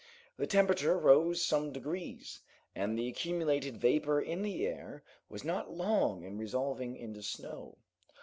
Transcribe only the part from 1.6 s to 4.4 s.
degrees, and the accumulated vapor